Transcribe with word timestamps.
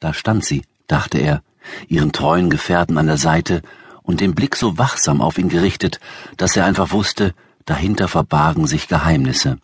Da 0.00 0.14
stand 0.14 0.44
sie, 0.44 0.62
dachte 0.86 1.18
er, 1.18 1.42
ihren 1.86 2.12
treuen 2.12 2.48
Gefährten 2.48 2.96
an 2.96 3.06
der 3.06 3.18
Seite 3.18 3.62
und 4.02 4.20
den 4.20 4.34
Blick 4.34 4.56
so 4.56 4.78
wachsam 4.78 5.20
auf 5.20 5.36
ihn 5.36 5.50
gerichtet, 5.50 6.00
dass 6.38 6.56
er 6.56 6.64
einfach 6.64 6.90
wusste, 6.90 7.34
dahinter 7.66 8.08
verbargen 8.08 8.66
sich 8.66 8.88
Geheimnisse. 8.88 9.58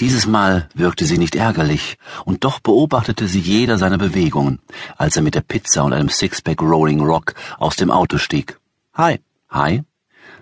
Dieses 0.00 0.26
Mal 0.26 0.68
wirkte 0.74 1.04
sie 1.04 1.18
nicht 1.18 1.36
ärgerlich, 1.36 1.96
und 2.24 2.44
doch 2.44 2.60
beobachtete 2.60 3.28
sie 3.28 3.40
jeder 3.40 3.78
seiner 3.78 3.98
Bewegungen, 3.98 4.60
als 4.96 5.16
er 5.16 5.22
mit 5.22 5.34
der 5.34 5.40
Pizza 5.42 5.84
und 5.84 5.92
einem 5.92 6.08
Sixpack 6.08 6.60
Rolling 6.60 7.00
Rock 7.00 7.34
aus 7.58 7.76
dem 7.76 7.90
Auto 7.90 8.18
stieg. 8.18 8.58
Hi. 8.94 9.20
Hi. 9.48 9.84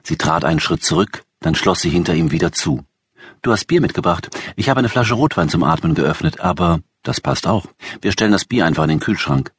Sie 0.02 0.16
trat 0.16 0.44
einen 0.44 0.60
Schritt 0.60 0.82
zurück, 0.84 1.24
dann 1.40 1.54
schloss 1.54 1.82
sie 1.82 1.90
hinter 1.90 2.14
ihm 2.14 2.30
wieder 2.30 2.52
zu. 2.52 2.84
Du 3.42 3.52
hast 3.52 3.66
Bier 3.66 3.80
mitgebracht. 3.80 4.28
Ich 4.56 4.68
habe 4.68 4.78
eine 4.78 4.88
Flasche 4.88 5.14
Rotwein 5.14 5.48
zum 5.48 5.62
Atmen 5.62 5.94
geöffnet, 5.94 6.40
aber 6.40 6.80
das 7.04 7.20
passt 7.20 7.46
auch. 7.46 7.66
Wir 8.00 8.10
stellen 8.10 8.32
das 8.32 8.44
Bier 8.44 8.66
einfach 8.66 8.82
in 8.82 8.88
den 8.88 9.00
Kühlschrank. 9.00 9.52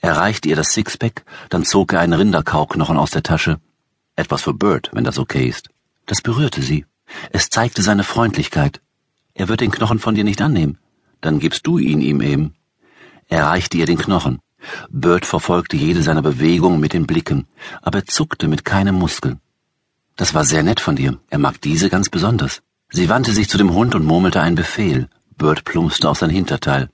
Er 0.00 0.16
reichte 0.16 0.48
ihr 0.48 0.56
das 0.56 0.72
Sixpack, 0.72 1.24
dann 1.48 1.64
zog 1.64 1.92
er 1.92 2.00
einen 2.00 2.14
Rinderkauknochen 2.14 2.96
aus 2.96 3.12
der 3.12 3.22
Tasche. 3.22 3.60
Etwas 4.16 4.42
für 4.42 4.54
Bird, 4.54 4.90
wenn 4.92 5.04
das 5.04 5.18
okay 5.18 5.46
ist. 5.46 5.68
Das 6.06 6.20
berührte 6.20 6.62
sie. 6.62 6.84
Es 7.30 7.48
zeigte 7.48 7.82
seine 7.82 8.04
Freundlichkeit. 8.04 8.80
Er 9.34 9.48
wird 9.48 9.60
den 9.60 9.70
Knochen 9.70 9.98
von 9.98 10.14
dir 10.14 10.24
nicht 10.24 10.42
annehmen. 10.42 10.78
Dann 11.20 11.38
gibst 11.38 11.66
du 11.66 11.78
ihn 11.78 12.00
ihm 12.00 12.20
eben. 12.20 12.54
Er 13.28 13.46
reichte 13.46 13.78
ihr 13.78 13.86
den 13.86 13.98
Knochen. 13.98 14.40
Bird 14.90 15.26
verfolgte 15.26 15.76
jede 15.76 16.02
seiner 16.02 16.22
Bewegungen 16.22 16.80
mit 16.80 16.92
den 16.92 17.06
Blicken, 17.06 17.46
aber 17.80 18.00
er 18.00 18.06
zuckte 18.06 18.48
mit 18.48 18.64
keinem 18.64 18.94
Muskel. 18.94 19.38
Das 20.16 20.34
war 20.34 20.44
sehr 20.44 20.62
nett 20.62 20.80
von 20.80 20.96
dir. 20.96 21.18
Er 21.30 21.38
mag 21.38 21.60
diese 21.60 21.88
ganz 21.88 22.10
besonders. 22.10 22.62
Sie 22.90 23.08
wandte 23.08 23.32
sich 23.32 23.48
zu 23.48 23.58
dem 23.58 23.72
Hund 23.72 23.94
und 23.94 24.04
murmelte 24.04 24.40
einen 24.40 24.56
Befehl. 24.56 25.08
Bird 25.42 25.64
plumpste 25.64 26.08
auf 26.08 26.18
sein 26.18 26.30
Hinterteil. 26.30 26.88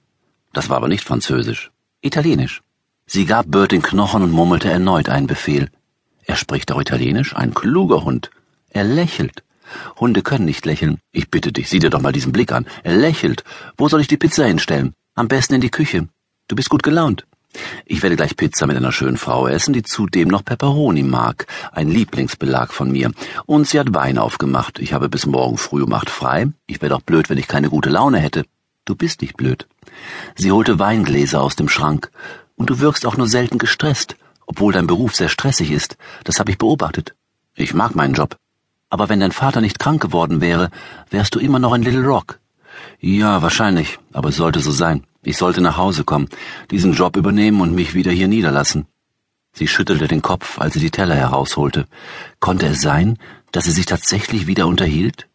Das 0.54 0.70
war 0.70 0.78
aber 0.78 0.88
nicht 0.88 1.04
Französisch. 1.04 1.70
Italienisch. 2.00 2.62
Sie 3.04 3.26
gab 3.26 3.50
Bird 3.50 3.72
den 3.72 3.82
Knochen 3.82 4.22
und 4.22 4.30
murmelte 4.30 4.70
erneut 4.70 5.10
einen 5.10 5.26
Befehl. 5.26 5.68
Er 6.24 6.36
spricht 6.36 6.72
auch 6.72 6.80
Italienisch, 6.80 7.36
ein 7.36 7.52
kluger 7.52 8.04
Hund. 8.04 8.30
Er 8.70 8.84
lächelt. 8.84 9.44
Hunde 10.00 10.22
können 10.22 10.46
nicht 10.46 10.64
lächeln. 10.64 10.98
Ich 11.12 11.30
bitte 11.30 11.52
dich, 11.52 11.68
sieh 11.68 11.78
dir 11.78 11.90
doch 11.90 12.00
mal 12.00 12.12
diesen 12.12 12.32
Blick 12.32 12.50
an. 12.52 12.66
Er 12.84 12.96
lächelt. 12.96 13.44
Wo 13.76 13.90
soll 13.90 14.00
ich 14.00 14.08
die 14.08 14.16
Pizza 14.16 14.46
hinstellen? 14.46 14.94
Am 15.14 15.28
besten 15.28 15.52
in 15.56 15.60
die 15.60 15.70
Küche. 15.70 16.08
Du 16.48 16.56
bist 16.56 16.70
gut 16.70 16.82
gelaunt. 16.82 17.26
Ich 17.86 18.02
werde 18.02 18.16
gleich 18.16 18.36
Pizza 18.36 18.66
mit 18.66 18.76
einer 18.76 18.92
schönen 18.92 19.16
Frau 19.16 19.48
essen, 19.48 19.72
die 19.72 19.82
zudem 19.82 20.28
noch 20.28 20.44
Pepperoni 20.44 21.02
mag, 21.02 21.46
ein 21.72 21.88
Lieblingsbelag 21.88 22.72
von 22.72 22.92
mir. 22.92 23.10
Und 23.46 23.66
sie 23.66 23.80
hat 23.80 23.94
Wein 23.94 24.18
aufgemacht. 24.18 24.78
Ich 24.78 24.92
habe 24.92 25.08
bis 25.08 25.26
morgen 25.26 25.56
früh 25.56 25.82
um 25.82 25.92
acht 25.92 26.10
frei. 26.10 26.48
Ich 26.66 26.82
wäre 26.82 26.90
doch 26.90 27.00
blöd, 27.00 27.30
wenn 27.30 27.38
ich 27.38 27.48
keine 27.48 27.70
gute 27.70 27.88
Laune 27.88 28.18
hätte. 28.18 28.44
Du 28.84 28.94
bist 28.94 29.22
nicht 29.22 29.36
blöd. 29.36 29.66
Sie 30.34 30.52
holte 30.52 30.78
Weingläser 30.78 31.40
aus 31.40 31.56
dem 31.56 31.68
Schrank. 31.68 32.10
Und 32.56 32.70
du 32.70 32.80
wirkst 32.80 33.06
auch 33.06 33.16
nur 33.16 33.28
selten 33.28 33.58
gestresst, 33.58 34.16
obwohl 34.46 34.72
dein 34.72 34.86
Beruf 34.86 35.14
sehr 35.14 35.28
stressig 35.28 35.70
ist. 35.70 35.96
Das 36.24 36.38
habe 36.40 36.50
ich 36.50 36.58
beobachtet. 36.58 37.14
Ich 37.54 37.74
mag 37.74 37.94
meinen 37.94 38.14
Job. 38.14 38.36
Aber 38.90 39.08
wenn 39.08 39.20
dein 39.20 39.32
Vater 39.32 39.60
nicht 39.60 39.78
krank 39.78 40.00
geworden 40.00 40.40
wäre, 40.40 40.70
wärst 41.10 41.34
du 41.34 41.38
immer 41.38 41.58
noch 41.58 41.74
in 41.74 41.82
Little 41.82 42.04
Rock. 42.04 42.38
Ja, 43.00 43.42
wahrscheinlich, 43.42 43.98
aber 44.12 44.30
es 44.30 44.36
sollte 44.36 44.60
so 44.60 44.70
sein. 44.70 45.04
Ich 45.22 45.36
sollte 45.36 45.60
nach 45.60 45.76
Hause 45.76 46.04
kommen, 46.04 46.28
diesen 46.70 46.92
Job 46.92 47.16
übernehmen 47.16 47.60
und 47.60 47.74
mich 47.74 47.94
wieder 47.94 48.12
hier 48.12 48.28
niederlassen. 48.28 48.86
Sie 49.52 49.66
schüttelte 49.66 50.06
den 50.06 50.22
Kopf, 50.22 50.60
als 50.60 50.74
sie 50.74 50.80
die 50.80 50.90
Teller 50.90 51.16
herausholte. 51.16 51.86
Konnte 52.38 52.66
es 52.66 52.80
sein, 52.80 53.18
dass 53.50 53.64
sie 53.64 53.72
sich 53.72 53.86
tatsächlich 53.86 54.46
wieder 54.46 54.66
unterhielt? 54.66 55.26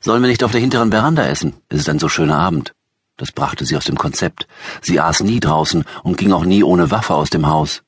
Sollen 0.00 0.22
wir 0.22 0.28
nicht 0.28 0.44
auf 0.44 0.52
der 0.52 0.60
hinteren 0.60 0.90
Veranda 0.90 1.24
essen? 1.26 1.54
Es 1.68 1.80
ist 1.80 1.88
ein 1.88 1.98
so 1.98 2.08
schöner 2.08 2.38
Abend. 2.38 2.74
Das 3.16 3.32
brachte 3.32 3.64
sie 3.64 3.76
aus 3.76 3.84
dem 3.84 3.96
Konzept. 3.96 4.46
Sie 4.80 5.00
aß 5.00 5.22
nie 5.22 5.40
draußen 5.40 5.84
und 6.02 6.16
ging 6.16 6.32
auch 6.32 6.44
nie 6.44 6.62
ohne 6.62 6.90
Waffe 6.90 7.14
aus 7.14 7.30
dem 7.30 7.46
Haus. 7.46 7.82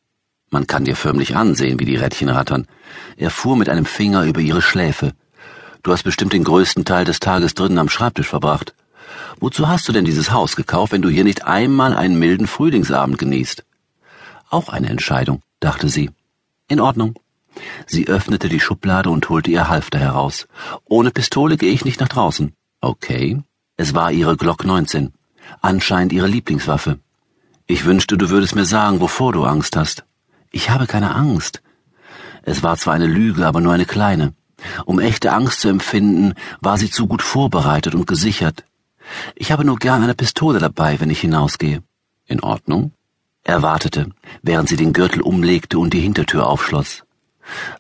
Man 0.51 0.67
kann 0.67 0.85
dir 0.85 0.97
förmlich 0.97 1.37
ansehen, 1.37 1.81
wie 1.81 1.85
die 1.85 1.97
Rädchen 1.97 2.29
rattern. 2.29 2.67
Er 3.17 3.31
fuhr 3.31 3.57
mit 3.57 3.69
einem 3.69 3.87
Finger 3.87 4.25
über 4.25 4.41
ihre 4.41 4.63
Schläfe. 4.63 5.13
Du 5.83 5.93
hast 5.93 6.03
bestimmt 6.03 6.33
den 6.33 6.45
größten 6.45 6.85
Teil 6.85 7.05
des 7.05 7.21
Tages 7.21 7.55
drinnen 7.55 7.79
am 7.79 7.89
Schreibtisch 7.89 8.29
verbracht. 8.29 8.75
Wozu 9.41 9.69
hast 9.69 9.89
du 9.89 9.93
denn 9.93 10.05
dieses 10.05 10.33
Haus 10.33 10.57
gekauft, 10.57 10.93
wenn 10.93 11.03
du 11.03 11.09
hier 11.09 11.25
nicht 11.25 11.45
einmal 11.45 11.95
einen 11.95 12.19
milden 12.19 12.47
Frühlingsabend 12.47 13.19
genießt? 13.19 13.65
Auch 14.51 14.69
eine 14.69 14.89
Entscheidung, 14.89 15.43
dachte 15.61 15.89
sie. 15.89 16.11
In 16.69 16.81
Ordnung. 16.81 17.19
Sie 17.87 18.09
öffnete 18.09 18.49
die 18.49 18.61
Schublade 18.61 19.11
und 19.11 19.29
holte 19.29 19.51
ihr 19.51 19.69
Halfter 19.69 19.99
heraus. 19.99 20.47
Ohne 20.85 21.11
Pistole 21.11 21.57
gehe 21.57 21.73
ich 21.73 21.85
nicht 21.85 22.01
nach 22.01 22.09
draußen. 22.09 22.53
Okay. 22.81 23.43
Es 23.77 23.95
war 23.95 24.13
ihre 24.13 24.37
Glock 24.37 24.65
19. 24.65 25.13
Anscheinend 25.61 26.13
ihre 26.13 26.27
Lieblingswaffe. 26.27 26.99
Ich 27.67 27.85
wünschte, 27.85 28.17
du 28.17 28.31
würdest 28.31 28.55
mir 28.55 28.65
sagen, 28.65 29.01
wovor 29.01 29.33
du 29.33 29.45
Angst 29.45 29.77
hast. 29.77 30.05
Ich 30.51 30.71
habe 30.71 30.87
keine 30.87 31.15
Angst. 31.15 31.63
Es 32.43 32.63
war 32.63 32.77
zwar 32.77 32.95
eine 32.95 33.07
Lüge, 33.07 33.47
aber 33.47 33.61
nur 33.61 33.73
eine 33.73 33.87
kleine. 33.87 34.35
Um 34.85 35.01
echte 35.01 35.33
Angst 35.33 35.61
zu 35.61 35.69
empfinden, 35.69 36.35
war 36.61 36.79
sie 36.79 36.91
zu 36.91 37.07
gut 37.07 37.23
vorbereitet 37.23 37.95
und 37.95 38.07
gesichert. 38.07 38.65
Ich 39.35 39.53
habe 39.53 39.65
nur 39.65 39.79
gern 39.79 40.03
eine 40.03 40.15
Pistole 40.15 40.59
dabei, 40.59 41.01
wenn 41.01 41.11
ich 41.11 41.21
hinausgehe. 41.21 41.83
In 42.27 42.41
Ordnung? 42.41 42.93
Er 43.43 43.63
wartete, 43.63 44.11
während 44.43 44.69
sie 44.69 44.77
den 44.77 44.93
Gürtel 44.93 45.21
umlegte 45.21 45.79
und 45.79 45.93
die 45.93 46.01
Hintertür 46.01 46.47
aufschloss. 46.47 47.05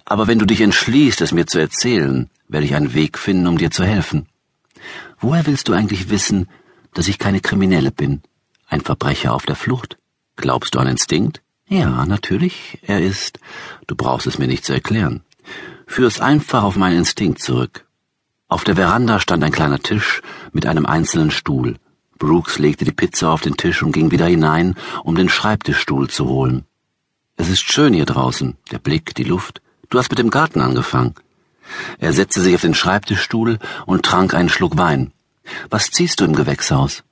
Aber 0.04 0.26
wenn 0.26 0.38
du 0.38 0.44
dich 0.44 0.60
entschließt, 0.60 1.20
es 1.22 1.32
mir 1.32 1.46
zu 1.46 1.58
erzählen, 1.58 2.28
werde 2.48 2.66
ich 2.66 2.74
einen 2.74 2.92
Weg 2.92 3.18
finden, 3.18 3.46
um 3.46 3.56
dir 3.56 3.70
zu 3.70 3.84
helfen. 3.84 4.26
Woher 5.18 5.46
willst 5.46 5.68
du 5.68 5.72
eigentlich 5.72 6.10
wissen, 6.10 6.48
dass 6.92 7.08
ich 7.08 7.18
keine 7.18 7.40
Kriminelle 7.40 7.90
bin? 7.90 8.22
Ein 8.68 8.82
Verbrecher 8.82 9.32
auf 9.32 9.46
der 9.46 9.56
Flucht? 9.56 9.96
Glaubst 10.36 10.74
du 10.74 10.80
an 10.80 10.88
Instinkt? 10.88 11.40
Ja, 11.66 12.04
natürlich, 12.04 12.78
er 12.82 13.00
ist. 13.00 13.38
Du 13.86 13.96
brauchst 13.96 14.26
es 14.26 14.38
mir 14.38 14.48
nicht 14.48 14.66
zu 14.66 14.74
erklären. 14.74 15.22
Führ 15.86 16.06
es 16.06 16.20
einfach 16.20 16.62
auf 16.62 16.76
meinen 16.76 16.98
Instinkt 16.98 17.40
zurück. 17.40 17.83
Auf 18.54 18.62
der 18.62 18.76
Veranda 18.76 19.18
stand 19.18 19.42
ein 19.42 19.50
kleiner 19.50 19.80
Tisch 19.80 20.22
mit 20.52 20.64
einem 20.64 20.86
einzelnen 20.86 21.32
Stuhl. 21.32 21.74
Brooks 22.20 22.60
legte 22.60 22.84
die 22.84 22.92
Pizza 22.92 23.32
auf 23.32 23.40
den 23.40 23.56
Tisch 23.56 23.82
und 23.82 23.90
ging 23.90 24.12
wieder 24.12 24.26
hinein, 24.26 24.76
um 25.02 25.16
den 25.16 25.28
Schreibtischstuhl 25.28 26.08
zu 26.08 26.28
holen. 26.28 26.64
Es 27.36 27.48
ist 27.48 27.62
schön 27.62 27.94
hier 27.94 28.04
draußen, 28.04 28.56
der 28.70 28.78
Blick, 28.78 29.12
die 29.16 29.24
Luft. 29.24 29.60
Du 29.90 29.98
hast 29.98 30.08
mit 30.10 30.20
dem 30.20 30.30
Garten 30.30 30.60
angefangen. 30.60 31.16
Er 31.98 32.12
setzte 32.12 32.40
sich 32.40 32.54
auf 32.54 32.60
den 32.60 32.74
Schreibtischstuhl 32.74 33.58
und 33.86 34.04
trank 34.04 34.34
einen 34.34 34.48
Schluck 34.48 34.76
Wein. 34.76 35.12
Was 35.68 35.90
ziehst 35.90 36.20
du 36.20 36.24
im 36.24 36.36
Gewächshaus? 36.36 37.02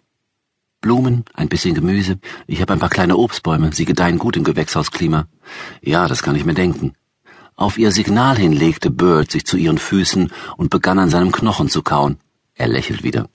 Blumen, 0.81 1.25
ein 1.35 1.49
bisschen 1.49 1.75
Gemüse. 1.75 2.21
Ich 2.47 2.61
habe 2.61 2.73
ein 2.73 2.79
paar 2.79 2.89
kleine 2.89 3.17
Obstbäume. 3.17 3.73
Sie 3.73 3.85
gedeihen 3.85 4.19
gut 4.19 4.37
im 4.37 4.45
Gewächshausklima. 4.45 5.27
Ja, 5.81 6.07
das 6.07 6.23
kann 6.23 6.37
ich 6.37 6.45
mir 6.45 6.55
denken. 6.55 6.95
Auf 7.57 7.79
ihr 7.79 7.93
Signal 7.93 8.37
hin 8.37 8.53
legte 8.53 8.91
Bird 8.91 9.31
sich 9.31 9.45
zu 9.45 9.57
ihren 9.57 9.79
Füßen 9.79 10.33
und 10.57 10.71
begann 10.71 10.99
an 10.99 11.11
seinem 11.11 11.33
Knochen 11.33 11.69
zu 11.69 11.83
kauen. 11.83 12.19
Er 12.55 12.69
lächelt 12.69 13.03
wieder. 13.03 13.29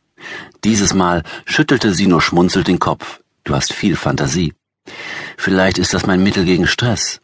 Dieses 0.64 0.94
Mal 0.94 1.24
schüttelte 1.46 1.94
sie 1.94 2.08
nur 2.08 2.22
schmunzelt 2.22 2.68
den 2.68 2.80
Kopf. 2.80 3.22
Du 3.44 3.56
hast 3.56 3.74
viel 3.74 3.96
Fantasie. 3.96 4.54
Vielleicht 5.38 5.78
ist 5.78 5.94
das 5.94 6.06
mein 6.06 6.24
Mittel 6.24 6.46
gegen 6.46 6.68
Stress. 6.68 7.22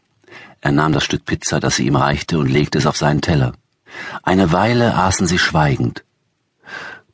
Er 0.62 0.72
nahm 0.72 0.94
das 0.94 1.04
Stück 1.04 1.26
Pizza, 1.26 1.60
das 1.60 1.76
sie 1.76 1.88
ihm 1.88 1.96
reichte, 1.96 2.40
und 2.40 2.48
legte 2.48 2.78
es 2.78 2.86
auf 2.86 2.98
seinen 2.98 3.22
Teller. 3.22 3.54
Eine 4.22 4.52
Weile 4.52 4.96
aßen 4.96 5.28
sie 5.28 5.40
schweigend. 5.40 6.04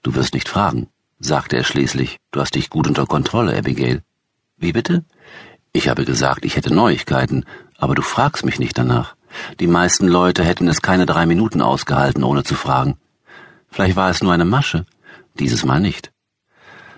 Du 0.04 0.16
wirst 0.16 0.34
nicht 0.34 0.50
fragen 0.50 0.88
sagte 1.20 1.58
er 1.58 1.64
schließlich. 1.64 2.18
Du 2.32 2.40
hast 2.40 2.56
dich 2.56 2.70
gut 2.70 2.88
unter 2.88 3.06
Kontrolle, 3.06 3.58
Abigail. 3.58 4.02
Wie 4.58 4.72
bitte? 4.72 5.04
Ich 5.74 5.88
habe 5.88 6.06
gesagt, 6.06 6.46
ich 6.46 6.56
hätte 6.56 6.74
Neuigkeiten, 6.74 7.46
aber 7.78 7.96
du 7.96 8.02
fragst 8.02 8.46
mich 8.46 8.60
nicht 8.60 8.78
danach. 8.78 9.16
Die 9.60 9.68
meisten 9.68 10.08
Leute 10.08 10.44
hätten 10.44 10.68
es 10.68 10.82
keine 10.82 11.06
drei 11.06 11.26
Minuten 11.26 11.62
ausgehalten, 11.62 12.24
ohne 12.24 12.44
zu 12.44 12.56
fragen. 12.56 12.98
Vielleicht 13.70 13.96
war 13.96 14.10
es 14.10 14.22
nur 14.22 14.34
eine 14.34 14.46
Masche, 14.46 14.86
dieses 15.40 15.66
Mal 15.66 15.80
nicht. 15.80 16.12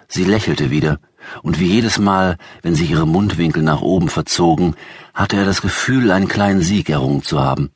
Sie 0.07 0.24
lächelte 0.24 0.72
wieder, 0.72 1.00
und 1.44 1.59
wie 1.59 1.68
jedes 1.68 1.97
Mal, 1.97 2.38
wenn 2.62 2.75
sich 2.75 2.90
ihre 2.90 3.07
Mundwinkel 3.07 3.64
nach 3.64 3.82
oben 3.82 4.09
verzogen, 4.09 4.76
hatte 5.14 5.38
er 5.38 5.46
das 5.46 5.61
Gefühl, 5.61 6.11
einen 6.11 6.28
kleinen 6.28 6.61
Sieg 6.61 6.90
errungen 6.90 7.23
zu 7.23 7.40
haben. 7.40 7.72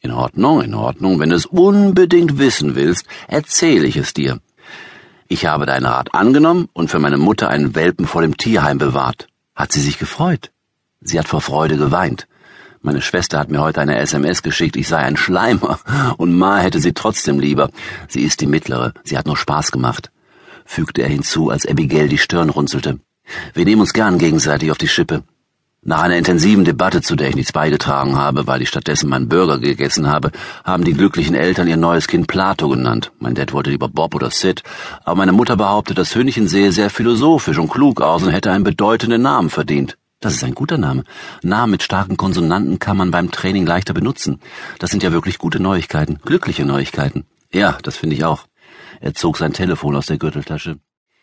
In 0.00 0.12
Ordnung, 0.12 0.62
in 0.62 0.74
Ordnung, 0.74 1.18
wenn 1.18 1.30
du 1.30 1.36
es 1.36 1.46
unbedingt 1.46 2.38
wissen 2.38 2.74
willst, 2.74 3.06
erzähle 3.28 3.86
ich 3.86 3.96
es 3.96 4.14
dir. 4.14 4.40
Ich 5.28 5.46
habe 5.46 5.66
deinen 5.66 5.86
Rat 5.86 6.14
angenommen 6.14 6.68
und 6.72 6.90
für 6.90 7.00
meine 7.00 7.16
Mutter 7.16 7.48
einen 7.48 7.74
Welpen 7.74 8.06
vor 8.06 8.22
dem 8.22 8.36
Tierheim 8.36 8.78
bewahrt. 8.78 9.26
Hat 9.54 9.72
sie 9.72 9.80
sich 9.80 9.98
gefreut? 9.98 10.52
Sie 11.00 11.18
hat 11.18 11.28
vor 11.28 11.40
Freude 11.40 11.76
geweint. 11.76 12.28
Meine 12.86 13.02
Schwester 13.02 13.40
hat 13.40 13.50
mir 13.50 13.60
heute 13.60 13.80
eine 13.80 13.98
SMS 13.98 14.44
geschickt, 14.44 14.76
ich 14.76 14.86
sei 14.86 14.98
ein 14.98 15.16
Schleimer, 15.16 15.80
und 16.18 16.38
Ma 16.38 16.58
hätte 16.58 16.78
sie 16.78 16.92
trotzdem 16.92 17.40
lieber. 17.40 17.68
Sie 18.06 18.22
ist 18.22 18.40
die 18.40 18.46
mittlere, 18.46 18.92
sie 19.02 19.18
hat 19.18 19.26
nur 19.26 19.36
Spaß 19.36 19.72
gemacht, 19.72 20.12
fügte 20.64 21.02
er 21.02 21.08
hinzu, 21.08 21.50
als 21.50 21.66
Abigail 21.66 22.08
die 22.08 22.16
Stirn 22.16 22.48
runzelte. 22.48 23.00
Wir 23.54 23.64
nehmen 23.64 23.80
uns 23.80 23.92
gern 23.92 24.18
gegenseitig 24.18 24.70
auf 24.70 24.78
die 24.78 24.86
Schippe. 24.86 25.24
Nach 25.82 26.02
einer 26.02 26.16
intensiven 26.16 26.64
Debatte, 26.64 27.02
zu 27.02 27.16
der 27.16 27.30
ich 27.30 27.34
nichts 27.34 27.50
beigetragen 27.50 28.14
habe, 28.14 28.46
weil 28.46 28.62
ich 28.62 28.68
stattdessen 28.68 29.10
meinen 29.10 29.28
Burger 29.28 29.58
gegessen 29.58 30.06
habe, 30.06 30.30
haben 30.62 30.84
die 30.84 30.94
glücklichen 30.94 31.34
Eltern 31.34 31.66
ihr 31.66 31.76
neues 31.76 32.06
Kind 32.06 32.28
Plato 32.28 32.68
genannt. 32.68 33.10
Mein 33.18 33.34
Dad 33.34 33.52
wollte 33.52 33.70
lieber 33.70 33.88
Bob 33.88 34.14
oder 34.14 34.30
Sid, 34.30 34.62
aber 35.04 35.16
meine 35.16 35.32
Mutter 35.32 35.56
behauptet, 35.56 35.98
das 35.98 36.14
Hündchen 36.14 36.46
sehe 36.46 36.70
sehr 36.70 36.90
philosophisch 36.90 37.58
und 37.58 37.68
klug 37.68 38.00
aus 38.00 38.22
und 38.22 38.30
hätte 38.30 38.52
einen 38.52 38.62
bedeutenden 38.62 39.22
Namen 39.22 39.50
verdient. 39.50 39.98
Das 40.20 40.34
ist 40.34 40.44
ein 40.44 40.54
guter 40.54 40.78
Name. 40.78 41.04
Namen 41.42 41.72
mit 41.72 41.82
starken 41.82 42.16
Konsonanten 42.16 42.78
kann 42.78 42.96
man 42.96 43.10
beim 43.10 43.30
Training 43.30 43.66
leichter 43.66 43.92
benutzen. 43.92 44.40
Das 44.78 44.90
sind 44.90 45.02
ja 45.02 45.12
wirklich 45.12 45.38
gute 45.38 45.60
Neuigkeiten, 45.60 46.18
glückliche 46.24 46.64
Neuigkeiten. 46.64 47.26
Ja, 47.52 47.78
das 47.82 47.96
finde 47.96 48.16
ich 48.16 48.24
auch. 48.24 48.46
Er 49.00 49.14
zog 49.14 49.36
sein 49.36 49.52
Telefon 49.52 49.94
aus 49.94 50.06
der 50.06 50.18
Gürteltasche. 50.18 50.78